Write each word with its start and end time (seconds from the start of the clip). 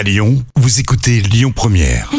À 0.00 0.02
Lyon, 0.02 0.42
vous 0.56 0.80
écoutez 0.80 1.20
Lyon 1.20 1.52
Première. 1.54 2.10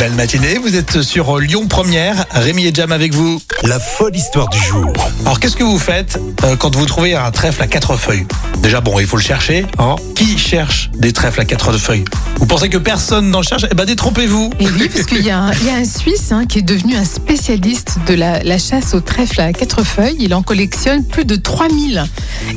Belle 0.00 0.12
matinée, 0.14 0.58
vous 0.58 0.74
êtes 0.74 1.00
sur 1.02 1.38
Lyon 1.38 1.68
Première, 1.68 2.24
Rémi 2.32 2.66
et 2.66 2.74
Jam 2.74 2.90
avec 2.90 3.14
vous. 3.14 3.40
La 3.62 3.78
folle 3.78 4.16
histoire 4.16 4.48
du 4.48 4.58
jour. 4.58 4.92
Alors 5.20 5.38
qu'est-ce 5.38 5.54
que 5.56 5.62
vous 5.62 5.78
faites 5.78 6.18
euh, 6.44 6.56
quand 6.56 6.74
vous 6.74 6.84
trouvez 6.86 7.14
un 7.14 7.30
trèfle 7.30 7.62
à 7.62 7.66
quatre 7.68 7.96
feuilles? 7.96 8.26
Déjà 8.58 8.80
bon, 8.80 8.98
il 8.98 9.06
faut 9.06 9.16
le 9.16 9.22
chercher. 9.22 9.64
hein. 9.78 9.94
Qui 10.16 10.36
cherche 10.36 10.90
des 10.98 11.12
trèfles 11.12 11.40
à 11.40 11.44
quatre 11.44 11.72
feuilles? 11.78 12.04
Vous 12.38 12.46
pensez 12.46 12.68
que 12.68 12.76
personne 12.76 13.30
n'en 13.30 13.42
cherche? 13.42 13.64
Eh 13.70 13.74
ben 13.74 13.84
détrompez-vous. 13.86 14.50
Et 14.60 14.66
oui, 14.68 14.90
parce 14.92 15.06
qu'il 15.06 15.22
y, 15.24 15.30
a 15.30 15.38
un- 15.38 15.52
il 15.52 15.66
y 15.66 15.70
a 15.70 15.76
un 15.76 15.84
Suisse 15.86 16.30
hein, 16.32 16.44
qui 16.46 16.58
est 16.58 16.62
devenu 16.62 16.96
un 16.96 17.04
spécialiste 17.04 17.96
de 18.06 18.14
la, 18.14 18.42
la 18.42 18.58
chasse 18.58 18.92
au 18.92 19.00
trèfle 19.00 19.40
à 19.40 19.52
quatre 19.54 19.82
feuilles. 19.84 20.16
Il 20.18 20.34
en 20.34 20.42
collectionne 20.42 21.04
plus 21.04 21.24
de 21.24 21.36
3000. 21.36 22.04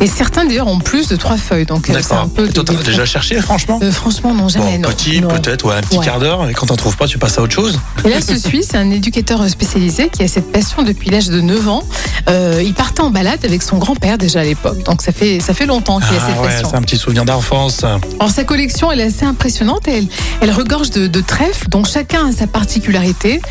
Et 0.01 0.07
certains 0.07 0.45
d'ailleurs 0.45 0.67
ont 0.67 0.79
plus 0.79 1.07
de 1.07 1.15
trois 1.15 1.37
feuilles. 1.37 1.65
Donc 1.65 1.89
euh, 1.89 1.93
c'est 2.01 2.13
un 2.13 2.15
D'accord. 2.25 2.29
peu. 2.29 2.47
Toi, 2.49 2.63
de- 2.63 2.73
t'en 2.73 2.79
as 2.79 2.83
déjà 2.83 3.05
cherché 3.05 3.39
franchement 3.41 3.79
Euh, 3.83 3.91
franchement, 3.91 4.33
non, 4.33 4.47
jamais. 4.47 4.77
Bon, 4.77 4.83
non. 4.83 4.89
petit, 4.89 5.21
peut-être, 5.21 5.65
ouais, 5.65 5.75
un 5.75 5.81
petit 5.81 5.97
Ouais. 5.97 6.05
quart 6.05 6.19
d'heure, 6.19 6.49
et 6.49 6.53
quand 6.53 6.67
t'en 6.67 6.75
trouves 6.77 6.95
pas, 6.97 7.07
tu 7.07 7.17
passes 7.17 7.37
à 7.37 7.41
autre 7.41 7.53
chose. 7.53 7.79
Et 8.05 8.09
là, 8.09 8.21
ce 8.21 8.37
Suisse, 8.37 8.67
c'est 8.71 8.77
un 8.77 8.89
éducateur 8.91 9.47
spécialisé 9.49 10.09
qui 10.09 10.23
a 10.23 10.27
cette 10.27 10.51
passion 10.51 10.83
depuis 10.83 11.09
l'âge 11.09 11.27
de 11.29 11.41
9 11.41 11.67
ans. 11.67 11.83
Euh, 12.29 12.61
il 12.63 12.73
partait 12.73 13.01
en 13.01 13.09
balade 13.09 13.39
avec 13.43 13.63
son 13.63 13.77
grand-père 13.77 14.17
déjà 14.17 14.41
à 14.41 14.43
l'époque. 14.43 14.83
Donc 14.83 15.01
ça 15.01 15.11
fait, 15.11 15.39
ça 15.39 15.53
fait 15.53 15.65
longtemps 15.65 15.99
qu'il 15.99 16.15
a 16.15 16.19
cette 16.19 16.35
Ah 16.37 16.41
ouais, 16.41 16.47
passion. 16.49 16.69
c'est 16.69 16.75
un 16.75 16.81
petit 16.81 16.97
souvenir 16.97 17.25
d'enfance. 17.25 17.83
Alors 17.83 18.29
sa 18.31 18.43
collection, 18.43 18.91
elle 18.91 18.99
est 18.99 19.05
assez 19.07 19.25
impressionnante. 19.25 19.87
Elle, 19.87 20.07
elle 20.41 20.51
regorge 20.51 20.91
de, 20.91 21.07
de 21.07 21.21
trèfles, 21.21 21.67
dont 21.69 21.83
chacun 21.83 22.27
a 22.29 22.31
sa 22.31 22.45
particularité. 22.47 23.41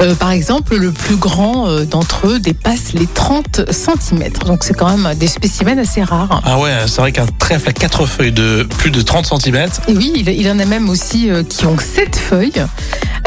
Euh, 0.00 0.14
par 0.14 0.30
exemple, 0.30 0.76
le 0.76 0.92
plus 0.92 1.16
grand 1.16 1.68
euh, 1.68 1.84
d'entre 1.84 2.28
eux 2.28 2.38
dépasse 2.38 2.92
les 2.94 3.06
30 3.06 3.62
cm. 3.72 4.28
Donc 4.46 4.62
c'est 4.62 4.74
quand 4.74 4.96
même 4.96 5.14
des 5.16 5.26
spécimens 5.26 5.78
assez 5.78 6.02
rares. 6.02 6.40
Ah 6.44 6.58
ouais, 6.58 6.70
c'est 6.86 7.00
vrai 7.00 7.12
qu'un 7.12 7.26
trèfle 7.38 7.68
à 7.68 7.72
quatre 7.72 8.06
feuilles 8.06 8.32
de 8.32 8.62
plus 8.78 8.90
de 8.90 9.00
30 9.02 9.26
cm, 9.40 9.68
Et 9.88 9.96
oui, 9.96 10.12
il, 10.14 10.28
il 10.28 10.48
en 10.50 10.58
a 10.58 10.64
même 10.64 10.88
aussi 10.88 11.28
qui 11.48 11.66
ont 11.66 11.76
7 11.78 12.16
feuilles. 12.16 12.64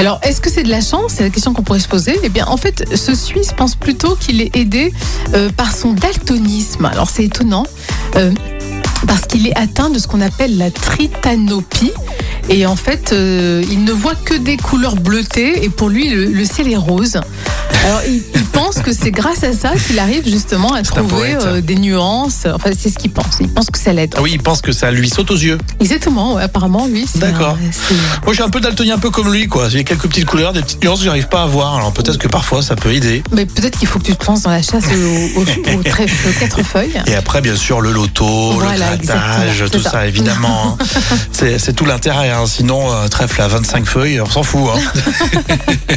Alors, 0.02 0.19
est-ce 0.23 0.41
que 0.41 0.49
c'est 0.49 0.63
de 0.63 0.69
la 0.69 0.81
chance? 0.81 1.13
C'est 1.17 1.23
la 1.23 1.30
question 1.30 1.53
qu'on 1.53 1.61
pourrait 1.61 1.80
se 1.80 1.88
poser. 1.88 2.17
Eh 2.23 2.30
bien, 2.30 2.47
en 2.47 2.57
fait, 2.57 2.97
ce 2.97 3.13
Suisse 3.13 3.53
pense 3.55 3.75
plutôt 3.75 4.16
qu'il 4.16 4.41
est 4.41 4.55
aidé 4.58 4.91
euh, 5.35 5.49
par 5.55 5.75
son 5.75 5.93
daltonisme. 5.93 6.85
Alors, 6.85 7.08
c'est 7.08 7.25
étonnant. 7.25 7.67
euh, 8.16 8.31
parce 9.08 9.21
qu'il 9.21 9.47
est 9.47 9.55
atteint 9.55 9.89
de 9.91 9.99
ce 9.99 10.08
qu'on 10.08 10.21
appelle 10.21 10.58
la 10.58 10.71
tritanopie. 10.71 11.91
Et 12.49 12.66
en 12.66 12.75
fait, 12.75 13.13
euh, 13.13 13.63
il 13.69 13.83
ne 13.83 13.91
voit 13.91 14.16
que 14.16 14.33
des 14.33 14.58
couleurs 14.58 14.95
bleutées 14.95 15.63
et 15.63 15.69
pour 15.69 15.89
lui, 15.89 16.09
le, 16.09 16.25
le 16.25 16.45
ciel 16.45 16.71
est 16.71 16.77
rose. 16.77 17.19
Alors, 17.83 18.01
il, 18.07 18.21
il 18.35 18.43
pense 18.45 18.75
que 18.79 18.93
c'est 18.93 19.11
grâce 19.11 19.43
à 19.43 19.53
ça 19.53 19.71
qu'il 19.75 19.97
arrive 19.99 20.27
justement 20.29 20.73
à 20.73 20.83
trouver 20.83 21.07
poète. 21.33 21.43
euh, 21.45 21.61
des 21.61 21.75
nuances. 21.75 22.45
Enfin, 22.53 22.69
c'est 22.77 22.89
ce 22.89 22.97
qu'il 22.97 23.11
pense. 23.11 23.37
Il 23.39 23.49
pense 23.49 23.67
que 23.71 23.79
ça 23.79 23.91
l'aide. 23.91 24.13
ah 24.17 24.21
oui, 24.21 24.31
il 24.35 24.41
pense 24.41 24.61
que 24.61 24.71
ça 24.71 24.91
lui 24.91 25.09
saute 25.09 25.31
aux 25.31 25.35
yeux. 25.37 25.57
Exactement, 25.79 26.35
ouais, 26.35 26.43
apparemment, 26.43 26.85
lui. 26.87 27.07
c'est 27.11 27.19
D'accord. 27.19 27.57
un- 27.59 27.71
c'est- 27.71 27.95
Moi, 28.25 28.33
suis 28.33 28.43
un 28.43 28.49
peu 28.49 28.59
daltonien, 28.59 28.95
un 28.95 28.99
peu 28.99 29.09
comme 29.09 29.33
lui, 29.33 29.47
quoi. 29.47 29.67
J'ai 29.69 29.83
quelques 29.83 30.07
petites 30.07 30.25
couleurs, 30.25 30.53
des 30.53 30.61
petites 30.61 30.83
nuances 30.83 30.99
que 30.99 31.05
j'arrive 31.05 31.27
pas 31.27 31.43
à 31.43 31.45
voir. 31.47 31.75
Alors 31.75 31.91
peut-être 31.91 32.17
que 32.19 32.27
parfois 32.27 32.61
ça 32.61 32.75
peut 32.75 32.93
aider. 32.93 33.23
Mais 33.31 33.45
peut-être 33.45 33.77
qu'il 33.79 33.87
faut 33.87 33.99
que 33.99 34.05
tu 34.05 34.15
te 34.15 34.25
lances 34.27 34.41
dans 34.43 34.52
la 34.52 34.61
chasse 34.61 34.83
au, 35.35 35.39
au, 35.41 35.43
au 35.79 35.83
trèfle 35.89 36.39
quatre 36.39 36.63
feuilles. 36.63 37.02
Et 37.07 37.15
après, 37.15 37.41
bien 37.41 37.55
sûr, 37.55 37.81
le 37.81 37.91
loto, 37.91 38.52
Voilà, 38.53 38.73
le 38.73 38.77
grattage, 39.05 39.61
exactement, 39.61 39.69
tout 39.71 39.77
c'est 39.79 39.83
ça, 39.83 39.89
ça. 39.91 40.07
évidemment. 40.07 40.77
hein. 40.79 40.85
c'est 41.31 41.57
c'est 41.59 41.73
tout 41.73 41.85
l'intérêt. 41.85 42.29
hein. 42.29 42.45
Sinon, 42.45 42.91
euh, 42.93 43.07
trèfle 43.07 43.41
à 43.41 43.47
25 43.47 43.85
feuilles, 43.85 44.21
on 44.21 44.29
s'en 44.29 44.43
fout. 44.43 44.69
hein. 44.75 45.02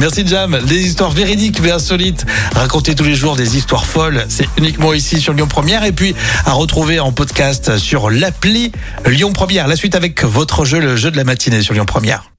Merci, 0.00 0.24
Jam. 0.26 0.58
Des 0.66 0.80
histoires 0.86 1.10
véridiques 1.18 1.60
mais 1.60 1.72
insolites. 1.72 2.24
Raconter 2.54 2.94
tous 2.94 3.02
les 3.02 3.16
jours 3.16 3.34
des 3.34 3.56
histoires 3.56 3.86
folles. 3.86 4.24
C'est 4.28 4.46
uniquement 4.56 4.94
ici 4.94 5.20
sur 5.20 5.32
Lyon 5.32 5.48
Première. 5.48 5.82
Et 5.82 5.90
puis, 5.90 6.14
à 6.46 6.52
retrouver 6.52 7.00
en 7.00 7.10
podcast 7.10 7.76
sur 7.76 8.08
l'appli 8.08 8.70
Lyon 9.04 9.32
Première. 9.32 9.66
La 9.66 9.74
suite 9.74 9.96
avec 9.96 10.22
votre 10.22 10.64
jeu, 10.64 10.78
le 10.78 10.94
jeu 10.94 11.10
de 11.10 11.16
la 11.16 11.24
matinée 11.24 11.60
sur 11.60 11.74
Lyon 11.74 11.86
Première. 11.86 12.30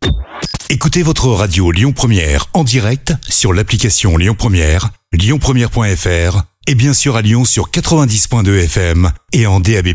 Écoutez 0.69 1.03
votre 1.03 1.27
radio 1.27 1.71
Lyon 1.71 1.91
Première 1.91 2.45
en 2.53 2.63
direct 2.63 3.13
sur 3.27 3.51
l'application 3.51 4.15
Lyon 4.15 4.35
Première, 4.37 4.91
lyonpremière.fr 5.11 6.43
et 6.67 6.75
bien 6.75 6.93
sûr 6.93 7.17
à 7.17 7.21
Lyon 7.21 7.43
sur 7.43 7.71
90.2 7.71 8.63
FM 8.63 9.11
et 9.33 9.45
en 9.45 9.59
DAB+. 9.59 9.89